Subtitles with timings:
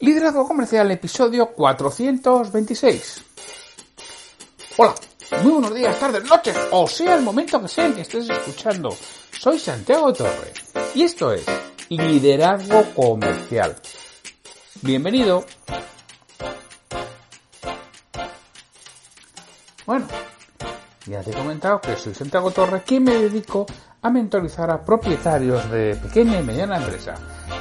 [0.00, 3.24] Liderazgo Comercial, episodio 426.
[4.76, 4.94] Hola,
[5.42, 8.96] muy buenos días, tardes, noches, o sea el momento que sea que estés escuchando.
[9.32, 11.44] Soy Santiago Torres y esto es
[11.88, 13.74] Liderazgo Comercial.
[14.82, 15.44] Bienvenido.
[19.84, 20.06] Bueno,
[21.06, 23.66] ya te he comentado que soy Santiago Torres, que me dedico
[24.00, 27.14] a mentorizar a propietarios de pequeña y mediana empresa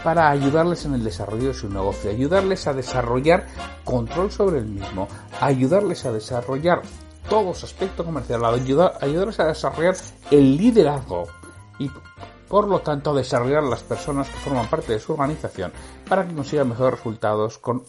[0.03, 3.47] para ayudarles en el desarrollo de su negocio, ayudarles a desarrollar
[3.83, 5.07] control sobre el mismo,
[5.41, 6.81] ayudarles a desarrollar
[7.27, 8.47] todos los aspectos comerciales,
[9.01, 9.95] ayudarles a desarrollar
[10.31, 11.23] el liderazgo
[11.79, 11.91] y
[12.47, 15.71] por lo tanto desarrollar las personas que forman parte de su organización
[16.07, 17.83] para que consigan mejores resultados con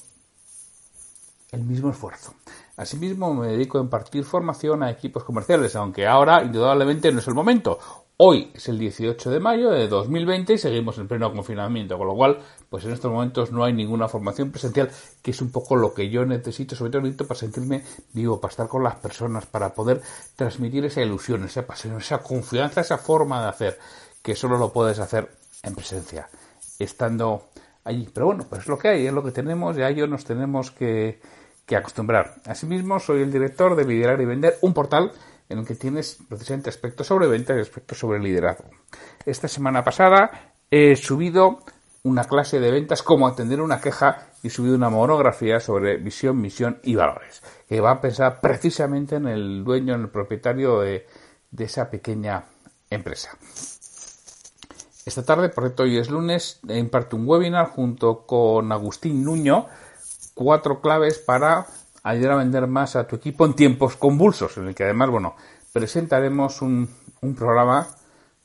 [1.52, 2.34] el mismo esfuerzo.
[2.76, 7.34] Asimismo, me dedico a impartir formación a equipos comerciales, aunque ahora indudablemente no es el
[7.34, 7.78] momento.
[8.20, 12.16] Hoy es el 18 de mayo de 2020 y seguimos en pleno confinamiento, con lo
[12.16, 12.38] cual,
[12.68, 14.90] pues en estos momentos no hay ninguna formación presencial,
[15.22, 18.50] que es un poco lo que yo necesito, sobre todo necesito para sentirme vivo, para
[18.50, 20.02] estar con las personas, para poder
[20.34, 23.78] transmitir esa ilusión, esa pasión, esa confianza, esa forma de hacer,
[24.20, 25.30] que solo lo puedes hacer
[25.62, 26.28] en presencia,
[26.80, 27.50] estando
[27.84, 28.08] allí.
[28.12, 30.24] Pero bueno, pues es lo que hay, es lo que tenemos y a ello nos
[30.24, 31.20] tenemos que,
[31.64, 32.34] que acostumbrar.
[32.46, 35.12] Asimismo, soy el director de Liderar y Vender, un portal
[35.48, 38.70] en el que tienes precisamente aspectos sobre ventas y aspectos sobre liderazgo.
[39.24, 41.60] Esta semana pasada he subido
[42.02, 46.78] una clase de ventas, cómo atender una queja y subido una monografía sobre visión, misión
[46.82, 51.06] y valores, que va a pensar precisamente en el dueño, en el propietario de,
[51.50, 52.44] de esa pequeña
[52.90, 53.36] empresa.
[55.04, 59.66] Esta tarde, por cierto, hoy es lunes, imparto un webinar junto con Agustín Nuño,
[60.34, 61.66] cuatro claves para
[62.02, 65.34] ayudar a vender más a tu equipo en tiempos convulsos, en el que además, bueno,
[65.72, 66.88] presentaremos un,
[67.20, 67.88] un programa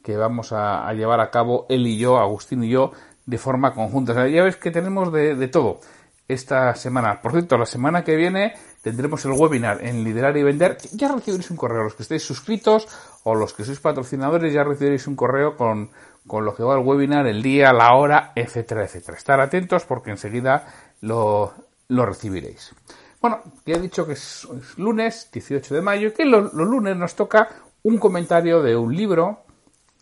[0.03, 2.91] que vamos a, llevar a cabo él y yo, Agustín y yo,
[3.25, 4.27] de forma conjunta.
[4.27, 5.79] Ya ves que tenemos de, de, todo
[6.27, 7.21] esta semana.
[7.21, 10.77] Por cierto, la semana que viene tendremos el webinar en Liderar y Vender.
[10.91, 11.83] Ya recibiréis un correo.
[11.83, 12.87] Los que estéis suscritos
[13.23, 15.91] o los que sois patrocinadores ya recibiréis un correo con,
[16.27, 19.17] con lo que va el webinar, el día, la hora, etcétera, etcétera.
[19.17, 20.67] Estar atentos porque enseguida
[20.99, 21.53] lo,
[21.87, 22.75] lo recibiréis.
[23.23, 26.67] Bueno, ya he dicho que es, es lunes 18 de mayo y que lo, los
[26.67, 27.47] lunes nos toca
[27.84, 29.45] un comentario de un libro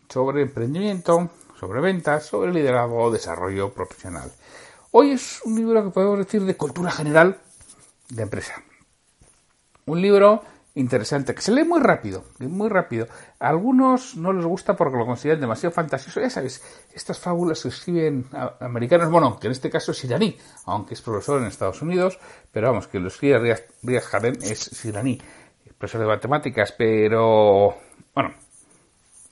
[0.10, 1.30] sobre emprendimiento,
[1.60, 4.32] sobre ventas, sobre liderazgo desarrollo profesional.
[4.90, 7.38] Hoy es un libro que podemos decir de cultura general
[8.10, 8.56] de empresa.
[9.86, 10.42] Un libro
[10.76, 13.08] interesante, que se lee muy rápido, muy rápido.
[13.40, 16.22] A algunos no les gusta porque lo consideran demasiado fantasioso.
[16.22, 18.26] Ya sabes, estas fábulas que escriben
[18.60, 22.20] americanos, bueno, que en este caso es iraní, aunque es profesor en Estados Unidos,
[22.52, 25.20] pero vamos, que lo escribe Riaz Harem es iraní,
[25.78, 27.76] profesor de matemáticas, pero
[28.14, 28.34] bueno,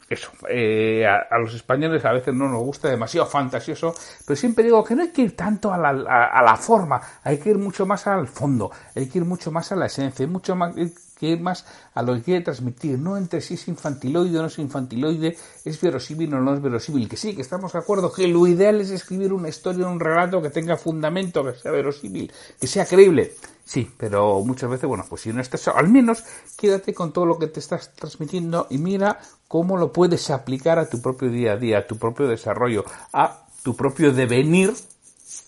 [0.09, 3.93] eso, eh, a, los españoles a veces no nos gusta demasiado fantasioso,
[4.25, 7.37] pero siempre digo que no hay que ir tanto a la, a la forma, hay
[7.37, 10.31] que ir mucho más al fondo, hay que ir mucho más a la esencia, hay
[10.31, 10.75] mucho más,
[11.19, 14.59] que más a lo que quiere transmitir, no entre si es infantiloide o no es
[14.59, 18.47] infantiloide, es verosímil o no es verosímil, que sí, que estamos de acuerdo, que lo
[18.47, 22.85] ideal es escribir una historia, un relato que tenga fundamento, que sea verosímil, que sea
[22.85, 23.33] creíble,
[23.69, 26.23] Sí, pero muchas veces, bueno, pues si no estás, al menos
[26.57, 30.89] quédate con todo lo que te estás transmitiendo y mira cómo lo puedes aplicar a
[30.89, 34.73] tu propio día a día, a tu propio desarrollo, a tu propio devenir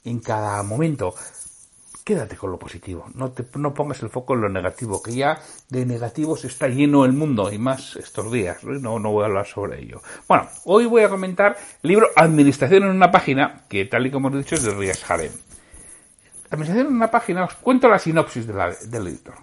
[0.03, 1.15] en cada momento.
[2.03, 5.39] Quédate con lo positivo, no, te, no pongas el foco en lo negativo, que ya
[5.69, 9.45] de negativos está lleno el mundo y más estos días, no, no voy a hablar
[9.45, 10.01] sobre ello.
[10.27, 14.29] Bueno, hoy voy a comentar el libro Administración en una página, que tal y como
[14.29, 15.31] he dicho es de Rías Harem.
[16.49, 19.35] Administración en una página, os cuento la sinopsis del editor.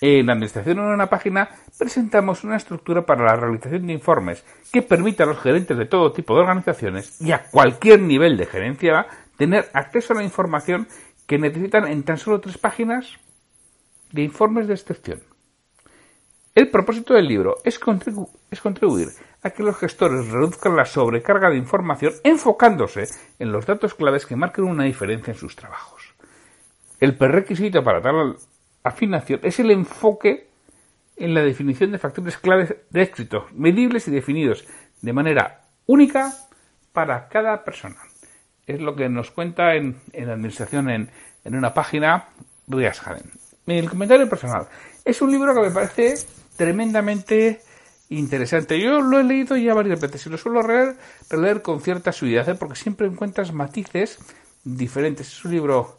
[0.00, 1.48] En Administración en una página
[1.78, 6.12] presentamos una estructura para la realización de informes que permite a los gerentes de todo
[6.12, 9.06] tipo de organizaciones y a cualquier nivel de gerencia
[9.38, 10.86] tener acceso a la información
[11.26, 13.18] que necesitan en tan solo tres páginas
[14.12, 15.22] de informes de excepción.
[16.54, 19.08] El propósito del libro es, contribu es contribuir
[19.42, 23.04] a que los gestores reduzcan la sobrecarga de información enfocándose
[23.38, 26.14] en los datos claves que marquen una diferencia en sus trabajos.
[26.98, 28.36] El prerequisito para tal
[28.82, 30.48] afinación es el enfoque
[31.16, 34.66] en la definición de factores claves de éxito, medibles y definidos
[35.02, 36.32] de manera única
[36.92, 37.96] para cada persona.
[38.66, 41.10] Es lo que nos cuenta en, la administración en,
[41.44, 42.28] en una página
[42.68, 43.30] Riashaden.
[43.66, 44.68] El comentario personal.
[45.04, 46.14] Es un libro que me parece
[46.56, 47.60] tremendamente
[48.08, 48.80] interesante.
[48.80, 50.96] Yo lo he leído ya varias veces y lo suelo releer,
[51.28, 52.54] releer con cierta suavidad, ¿eh?
[52.54, 54.18] porque siempre encuentras matices
[54.64, 55.28] diferentes.
[55.28, 55.96] Es un libro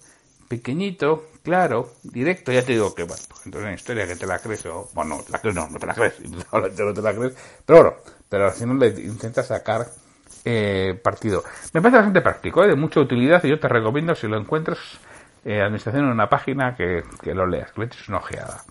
[0.47, 2.51] pequeñito, claro, directo.
[2.51, 5.23] Ya te digo que, bueno, pues entonces una historia que te la crees, o, bueno,
[5.29, 6.15] la crees, no, no te la crees,
[6.51, 7.33] no te la crees,
[7.65, 7.97] pero bueno,
[8.29, 9.87] pero al final le intentas sacar
[10.45, 11.43] eh, partido.
[11.73, 12.67] Me parece bastante práctico, ¿eh?
[12.67, 14.79] de mucha utilidad y yo te recomiendo si lo encuentras
[15.45, 18.63] eh, administración en una página que, que lo leas, que le eches una ojeada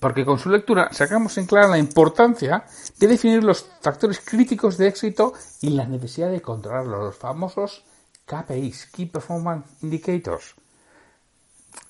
[0.00, 2.64] porque con su lectura sacamos en clara la importancia
[2.98, 7.84] de definir los factores críticos de éxito y la necesidad de controlar los famosos
[8.24, 10.54] KPIs, Key Performance Indicators.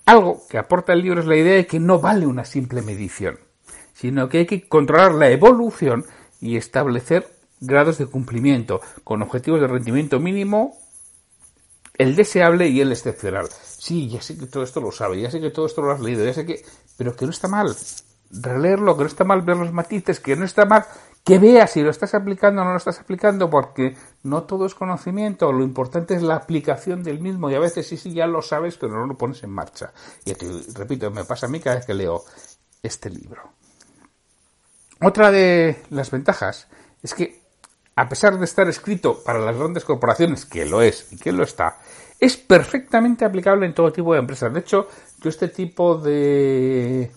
[0.07, 3.39] Algo que aporta el libro es la idea de que no vale una simple medición,
[3.95, 6.05] sino que hay que controlar la evolución
[6.41, 7.29] y establecer
[7.61, 10.79] grados de cumplimiento con objetivos de rendimiento mínimo,
[11.99, 13.49] el deseable y el excepcional.
[13.63, 16.01] Sí, ya sé que todo esto lo sabe, ya sé que todo esto lo has
[16.01, 16.65] leído, ya sé que
[16.97, 17.75] pero que no está mal
[18.31, 20.85] releerlo, que no está mal ver los matices, que no está mal
[21.25, 24.75] que veas si lo estás aplicando o no lo estás aplicando, porque no todo es
[24.75, 28.43] conocimiento, lo importante es la aplicación del mismo y a veces sí, sí, ya lo
[28.43, 29.93] sabes, pero no lo pones en marcha.
[30.25, 32.25] Y aquí, repito, me pasa a mí cada vez que leo
[32.83, 33.43] este libro.
[35.03, 36.69] Otra de las ventajas
[37.03, 37.41] es que,
[37.97, 41.43] a pesar de estar escrito para las grandes corporaciones, que lo es y que lo
[41.43, 41.79] está,
[42.19, 44.53] es perfectamente aplicable en todo tipo de empresas.
[44.53, 44.89] De hecho,
[45.21, 47.11] yo este tipo de,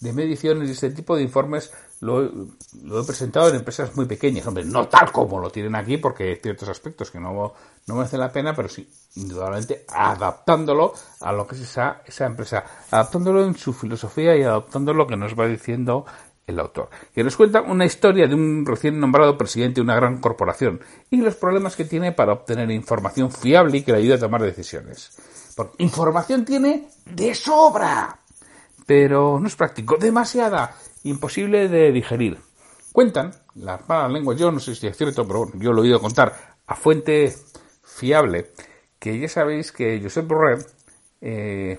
[0.00, 4.46] de mediciones y este tipo de informes lo, he presentado en empresas muy pequeñas.
[4.46, 7.52] Hombre, no tal como lo tienen aquí, porque hay ciertos aspectos que no,
[7.86, 12.64] no merecen la pena, pero sí, indudablemente, adaptándolo a lo que es esa, esa empresa,
[12.90, 16.06] adaptándolo en su filosofía y adaptándolo lo que nos va diciendo
[16.48, 20.18] el autor, que nos cuenta una historia de un recién nombrado presidente de una gran
[20.18, 20.80] corporación
[21.10, 24.42] y los problemas que tiene para obtener información fiable y que le ayude a tomar
[24.42, 25.10] decisiones.
[25.54, 28.18] Porque información tiene de sobra,
[28.86, 30.74] pero no es práctico, demasiada,
[31.04, 32.38] imposible de digerir.
[32.92, 35.84] Cuentan las malas lenguas, yo no sé si es cierto, pero bueno, yo lo he
[35.84, 37.34] oído contar a fuente
[37.82, 38.52] fiable,
[38.98, 40.64] que ya sabéis que Josep Borrell
[41.20, 41.78] eh,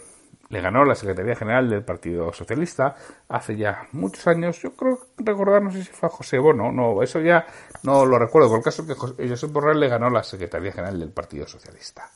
[0.50, 2.96] le ganó la Secretaría General del Partido Socialista
[3.28, 4.60] hace ya muchos años.
[4.62, 7.46] Yo creo recordar, no sé si fue a José Bono, no, eso ya
[7.84, 8.50] no lo recuerdo.
[8.50, 12.10] Por el caso que José Borrell le ganó la Secretaría General del Partido Socialista.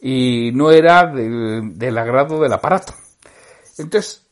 [0.00, 2.92] Y no era del agrado del aparato.
[3.78, 4.26] Entonces,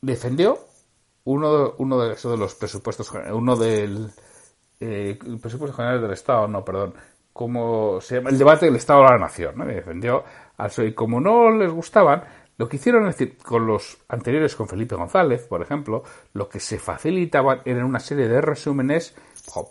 [0.00, 0.58] defendió
[1.24, 4.10] uno, uno de, de los presupuestos, uno del
[4.78, 6.94] eh, presupuesto general del Estado, no, perdón,
[7.32, 9.66] como se llama, el debate del Estado de la Nación, ¿no?
[9.66, 10.24] defendió
[10.56, 12.24] al y como no les gustaban,
[12.58, 16.58] lo que hicieron, es decir, con los anteriores, con Felipe González, por ejemplo, lo que
[16.58, 19.14] se facilitaban eran una serie de resúmenes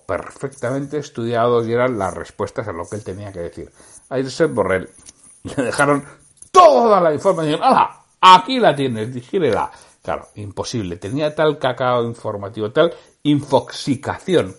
[0.07, 3.71] perfectamente estudiados y eran las respuestas a lo que él tenía que decir.
[4.09, 4.89] A Josep Borrell
[5.43, 6.03] le dejaron
[6.51, 7.61] toda la información.
[7.61, 8.01] ¡Hala!
[8.21, 9.71] Aquí la tienes, digírela.
[10.01, 10.97] Claro, imposible.
[10.97, 12.93] Tenía tal cacao informativo, tal
[13.23, 14.55] infoxicación.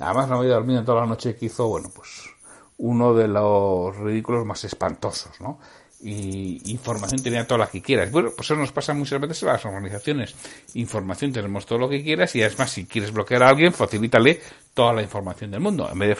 [0.00, 2.28] Además no había dormido toda la noche que hizo, bueno, pues
[2.78, 5.60] uno de los ridículos más espantosos, ¿no?
[6.02, 8.10] Y información tenía toda la que quieras.
[8.10, 10.34] Bueno, pues eso nos pasa muchas veces a las organizaciones.
[10.74, 14.40] Información tenemos todo lo que quieras y además si quieres bloquear a alguien, facilítale
[14.74, 15.88] toda la información del mundo.
[15.90, 16.14] En vez de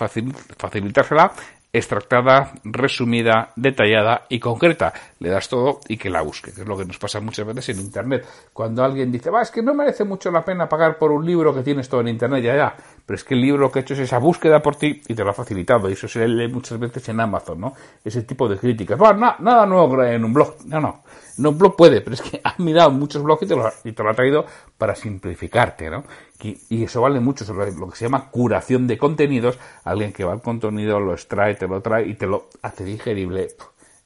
[0.56, 1.32] facilitársela,
[1.72, 4.92] extractada, resumida, detallada y concreta.
[5.20, 7.70] Le das todo y que la busque, que es lo que nos pasa muchas veces
[7.70, 8.26] en Internet.
[8.52, 11.54] Cuando alguien dice, va, es que no merece mucho la pena pagar por un libro
[11.54, 12.76] que tienes todo en Internet, ya, ya,
[13.06, 15.24] pero es que el libro que he hecho es esa búsqueda por ti y te
[15.24, 15.88] lo ha facilitado.
[15.88, 17.72] Y eso se lee muchas veces en Amazon, ¿no?
[18.04, 18.98] Ese tipo de críticas.
[18.98, 20.56] Bueno, nada nuevo en un blog.
[20.66, 21.02] No, no.
[21.38, 24.02] Un blog puede, pero es que ha mirado muchos blogs y te, lo, y te
[24.02, 24.44] lo ha traído
[24.76, 26.04] para simplificarte, ¿no?
[26.42, 29.58] Y, eso vale mucho sobre lo que se llama curación de contenidos.
[29.84, 33.48] Alguien que va al contenido, lo extrae, te lo trae y te lo hace digerible.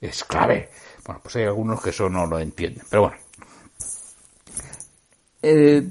[0.00, 0.70] Es clave.
[1.04, 2.84] Bueno, pues hay algunos que eso no lo entienden.
[2.90, 3.16] Pero bueno.
[5.42, 5.88] Eh,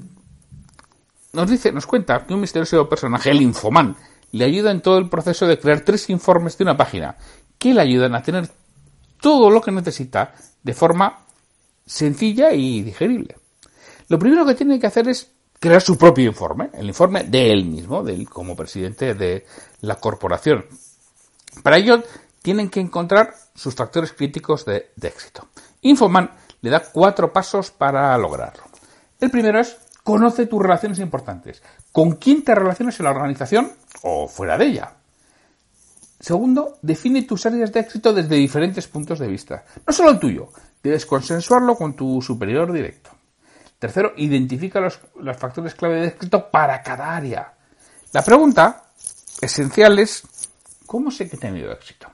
[1.32, 3.96] nos dice, nos cuenta que un misterioso personaje, el Infoman,
[4.32, 7.16] le ayuda en todo el proceso de crear tres informes de una página
[7.58, 8.48] que le ayudan a tener
[9.20, 11.25] todo lo que necesita de forma
[11.86, 13.36] sencilla y digerible.
[14.08, 17.64] Lo primero que tiene que hacer es crear su propio informe, el informe de él
[17.64, 19.46] mismo, de él como presidente de
[19.80, 20.66] la corporación.
[21.62, 22.02] Para ello
[22.42, 25.48] tienen que encontrar sus factores críticos de, éxito.
[25.82, 28.64] Infoman le da cuatro pasos para lograrlo.
[29.18, 31.62] El primero es conoce tus relaciones importantes.
[31.90, 34.92] ¿Con quién te relacionas en la organización o fuera de ella?
[36.20, 39.64] Segundo, define tus áreas de éxito desde diferentes puntos de vista.
[39.86, 40.48] No solo el tuyo,
[40.86, 43.10] debes consensuarlo con tu superior directo.
[43.78, 44.98] Tercero, identifica los,
[45.36, 47.52] factores clave de éxito para cada área.
[48.12, 48.84] La pregunta
[49.40, 50.24] esencial es
[50.86, 52.06] ¿Cómo sé que he tenido éxito?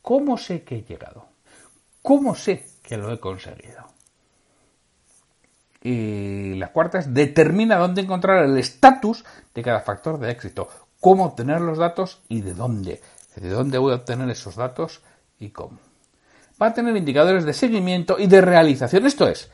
[0.00, 1.26] ¿Cómo sé que he llegado?
[2.02, 3.84] ¿Cómo sé que lo he conseguido?
[5.82, 9.24] Y la cuarta es determina dónde encontrar el estatus
[9.54, 13.02] de cada factor de éxito, cómo obtener los datos y de dónde.
[13.36, 15.02] De dónde voy a obtener esos datos
[15.38, 15.78] y cómo.
[16.60, 19.06] Va a tener indicadores de seguimiento y de realización.
[19.06, 19.50] Esto es,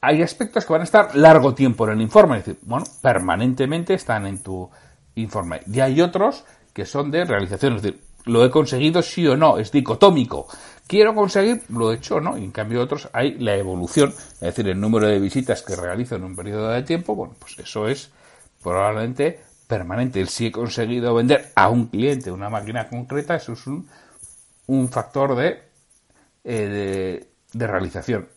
[0.00, 3.94] hay aspectos que van a estar largo tiempo en el informe, es decir, bueno, permanentemente
[3.94, 4.70] están en tu
[5.14, 5.60] informe.
[5.66, 9.58] Y hay otros que son de realización, es decir, lo he conseguido sí o no,
[9.58, 10.46] es dicotómico.
[10.86, 14.40] Quiero conseguir, lo he hecho o no, y en cambio otros hay la evolución, es
[14.40, 17.88] decir, el número de visitas que realizo en un periodo de tiempo, bueno, pues eso
[17.88, 18.10] es
[18.62, 20.20] probablemente permanente.
[20.20, 23.88] El si he conseguido vender a un cliente una máquina concreta, eso es un,
[24.66, 25.62] un factor de,
[26.44, 28.28] eh, de realización.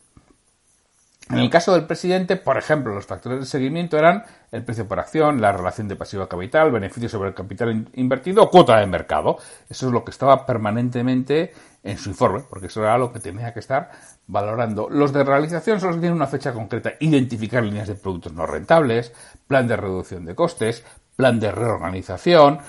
[1.30, 4.98] En el caso del presidente, por ejemplo, los factores de seguimiento eran el precio por
[4.98, 8.88] acción, la relación de pasivo a capital, beneficio sobre el capital invertido o cuota de
[8.88, 9.38] mercado.
[9.70, 13.54] Eso es lo que estaba permanentemente en su informe, porque eso era lo que tenía
[13.54, 13.92] que estar
[14.28, 14.90] valorando.
[14.90, 19.12] Los de realización solo tienen una fecha concreta, identificar líneas de productos no rentables,
[19.48, 20.86] plan de reducción de costes,
[21.18, 22.60] plan de reorganización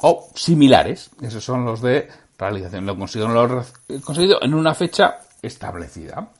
[0.00, 1.10] o similares.
[1.22, 2.08] Esos son los de
[2.46, 2.86] realización.
[2.86, 6.30] Lo lo he conseguido en una fecha establecida.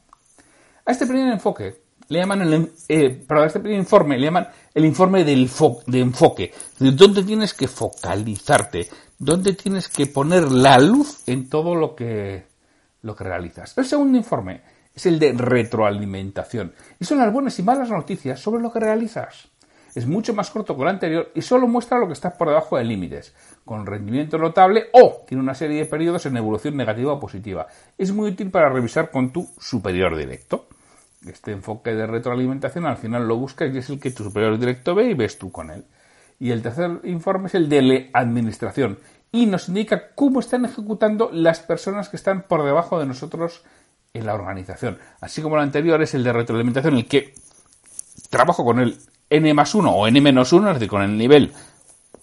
[0.87, 5.25] A este primer enfoque le llaman el, eh, este primer informe le llaman el informe
[5.25, 5.49] del
[5.87, 8.88] de enfoque, de dónde tienes que focalizarte,
[9.19, 12.47] dónde tienes que poner la luz en todo lo que,
[13.02, 13.78] lo que realizas.
[13.78, 18.61] El segundo informe es el de retroalimentación y son las buenas y malas noticias sobre
[18.62, 19.49] lo que realizas.
[19.94, 22.76] Es mucho más corto que el anterior y solo muestra lo que está por debajo
[22.76, 27.20] de límites, con rendimiento notable o tiene una serie de periodos en evolución negativa o
[27.20, 27.66] positiva.
[27.99, 30.68] Es muy útil para revisar con tu superior directo.
[31.26, 34.94] Este enfoque de retroalimentación al final lo buscas y es el que tu superior directo
[34.94, 35.85] ve y ves tú con él.
[36.38, 38.99] Y el tercer informe es el de la administración
[39.32, 43.62] y nos indica cómo están ejecutando las personas que están por debajo de nosotros
[44.14, 44.99] en la organización.
[45.20, 47.35] Así como el anterior es el de retroalimentación, el que
[48.30, 48.99] trabajo con el
[49.30, 51.52] n más 1 o n menos 1, es decir, con el nivel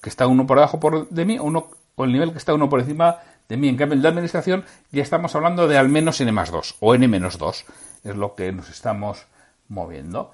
[0.01, 2.69] que está uno por debajo por de mí, uno con el nivel que está uno
[2.69, 3.17] por encima
[3.49, 3.69] de mí.
[3.69, 6.93] En cambio, en la administración ya estamos hablando de al menos n más 2 o
[6.93, 7.65] n menos 2
[8.03, 9.25] es lo que nos estamos
[9.69, 10.31] moviendo.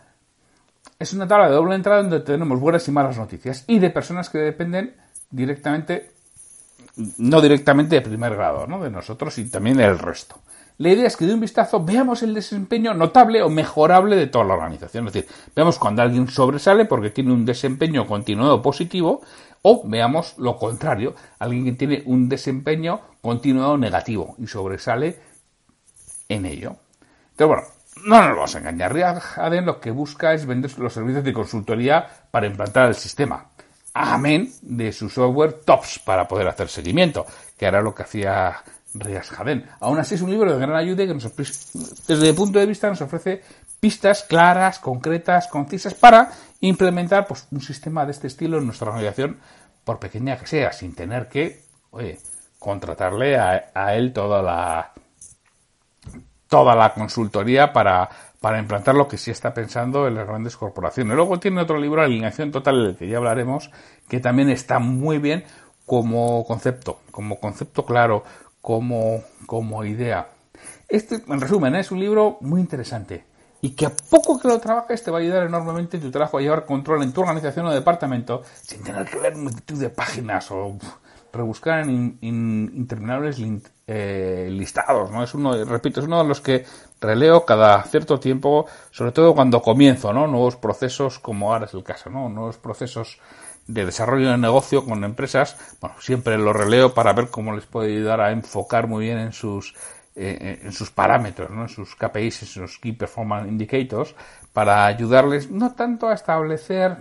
[1.00, 4.30] Es una tabla de doble entrada donde tenemos buenas y malas noticias y de personas
[4.30, 4.96] que dependen
[5.30, 6.12] directamente,
[7.18, 8.84] no directamente de primer grado, ¿no?
[8.84, 10.38] de nosotros y también del resto.
[10.78, 14.46] La idea es que de un vistazo veamos el desempeño notable o mejorable de toda
[14.46, 15.08] la organización.
[15.08, 19.22] Es decir, veamos cuando alguien sobresale porque tiene un desempeño continuado positivo
[19.62, 25.20] o veamos lo contrario, alguien que tiene un desempeño continuado negativo y sobresale
[26.28, 26.76] en ello.
[27.32, 27.64] Entonces, bueno,
[28.06, 29.22] no nos vamos a engañar.
[29.38, 33.50] Aden lo que busca es vender los servicios de consultoría para implantar el sistema.
[33.94, 37.26] Amén de su software TOPS para poder hacer seguimiento,
[37.58, 38.56] que era lo que hacía
[38.94, 39.66] Rias Jaden.
[39.80, 41.36] Aún así es un libro de gran ayuda que nos,
[42.08, 43.42] desde el punto de vista nos ofrece
[43.80, 46.32] pistas claras, concretas, concisas para
[46.62, 49.40] implementar pues, un sistema de este estilo en nuestra organización,
[49.84, 52.18] por pequeña que sea, sin tener que oye,
[52.60, 54.94] contratarle a, a él toda la,
[56.48, 58.10] toda la consultoría para,
[58.40, 61.16] para implantar lo que sí está pensando en las grandes corporaciones.
[61.16, 63.72] Luego tiene otro libro, Alineación Total, del que ya hablaremos,
[64.08, 65.44] que también está muy bien
[65.86, 68.24] como concepto, como concepto claro,
[68.64, 70.30] como, como idea.
[70.88, 73.26] Este, en resumen, es un libro muy interesante
[73.60, 76.38] y que a poco que lo trabajes te va a ayudar enormemente en tu trabajo
[76.38, 80.50] a llevar control en tu organización o departamento sin tener que leer multitud de páginas
[80.52, 80.78] o
[81.34, 83.38] rebuscar en, interminables
[83.86, 85.24] eh, listados, ¿no?
[85.24, 86.66] Es uno, repito, es uno de los que
[87.02, 90.26] releo cada cierto tiempo, sobre todo cuando comienzo, ¿no?
[90.26, 92.30] Nuevos procesos, como ahora es el caso, ¿no?
[92.30, 93.20] Nuevos procesos
[93.68, 97.96] de desarrollo de negocio con empresas, bueno, siempre lo releo para ver cómo les puede
[97.96, 99.74] ayudar a enfocar muy bien en sus
[100.16, 101.64] eh, en sus parámetros, ¿no?
[101.64, 104.14] en sus KPIs, en sus Key Performance Indicators,
[104.54, 106.98] para ayudarles no tanto a establecer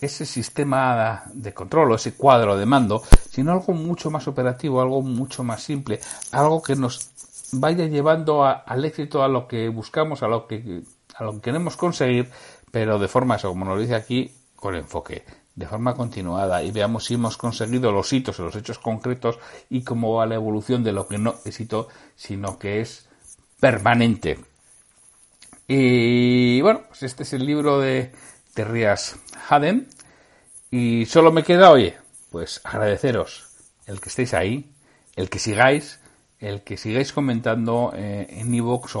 [0.00, 3.00] ese sistema de control o ese cuadro de mando,
[3.30, 6.00] sino algo mucho más operativo, algo mucho más simple,
[6.32, 7.12] algo que nos
[7.52, 10.82] vaya llevando al éxito, a lo que buscamos, a lo que,
[11.14, 12.28] a lo que queremos conseguir,
[12.72, 15.24] pero de forma, eso, como nos dice aquí, con enfoque,
[15.56, 19.82] de forma continuada y veamos si hemos conseguido los hitos o los hechos concretos y
[19.82, 23.08] cómo va la evolución de lo que no es hito, sino que es
[23.58, 24.38] permanente.
[25.66, 28.12] Y bueno, pues este es el libro de
[28.54, 29.16] Terrias
[29.48, 29.88] Haden.
[30.70, 31.96] Y solo me queda, oye,
[32.30, 33.48] pues agradeceros
[33.86, 34.70] el que estéis ahí,
[35.16, 35.98] el que sigáis,
[36.38, 38.96] el que sigáis comentando eh, en Evox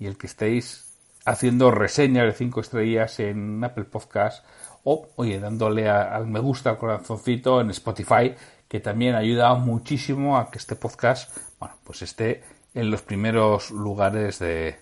[0.00, 0.92] y el que estéis
[1.24, 4.44] haciendo reseñas de cinco estrellas en Apple Podcast
[4.84, 8.34] o, oye, dándole al me gusta, al corazoncito en Spotify,
[8.68, 12.42] que también ayuda muchísimo a que este podcast, bueno, pues esté
[12.74, 14.76] en los primeros lugares de,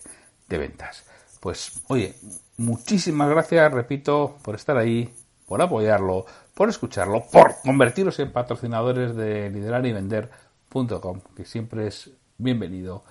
[0.49, 1.05] de ventas.
[1.41, 2.15] Pues, oye,
[2.59, 5.13] muchísimas gracias, repito, por estar ahí,
[5.47, 12.11] por apoyarlo, por escucharlo, por convertiros en patrocinadores de liderar y vender.com, que siempre es
[12.39, 13.03] bienvenido.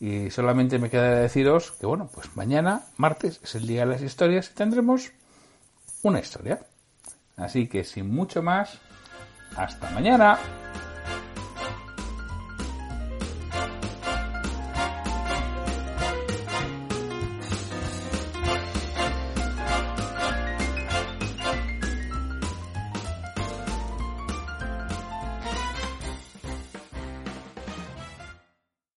[0.00, 4.02] Y solamente me queda deciros que, bueno, pues mañana, martes, es el día de las
[4.02, 5.12] historias y tendremos
[6.04, 6.60] una historia.
[7.36, 8.78] Así que sin mucho más,
[9.56, 10.38] hasta mañana.